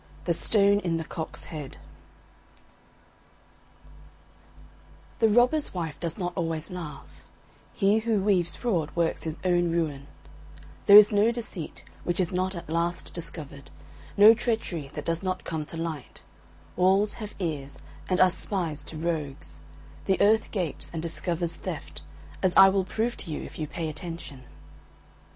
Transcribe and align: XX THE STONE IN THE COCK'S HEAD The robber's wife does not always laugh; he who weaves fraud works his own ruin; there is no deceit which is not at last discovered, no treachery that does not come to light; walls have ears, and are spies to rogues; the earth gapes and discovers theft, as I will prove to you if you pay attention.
XX 0.01 0.25
THE 0.25 0.33
STONE 0.33 0.79
IN 0.79 0.97
THE 0.97 1.03
COCK'S 1.03 1.45
HEAD 1.45 1.77
The 5.19 5.29
robber's 5.29 5.75
wife 5.75 5.99
does 5.99 6.17
not 6.17 6.33
always 6.35 6.71
laugh; 6.71 7.23
he 7.71 7.99
who 7.99 8.19
weaves 8.19 8.55
fraud 8.55 8.89
works 8.95 9.21
his 9.25 9.37
own 9.45 9.69
ruin; 9.69 10.07
there 10.87 10.97
is 10.97 11.13
no 11.13 11.31
deceit 11.31 11.83
which 12.03 12.19
is 12.19 12.33
not 12.33 12.55
at 12.55 12.67
last 12.67 13.13
discovered, 13.13 13.69
no 14.17 14.33
treachery 14.33 14.89
that 14.95 15.05
does 15.05 15.21
not 15.21 15.43
come 15.43 15.67
to 15.67 15.77
light; 15.77 16.23
walls 16.75 17.13
have 17.21 17.35
ears, 17.37 17.77
and 18.09 18.19
are 18.19 18.31
spies 18.31 18.83
to 18.85 18.97
rogues; 18.97 19.59
the 20.05 20.19
earth 20.19 20.49
gapes 20.49 20.89
and 20.91 21.03
discovers 21.03 21.57
theft, 21.57 22.01
as 22.41 22.55
I 22.55 22.69
will 22.69 22.85
prove 22.85 23.17
to 23.17 23.29
you 23.31 23.43
if 23.43 23.59
you 23.59 23.67
pay 23.67 23.87
attention. 23.87 24.45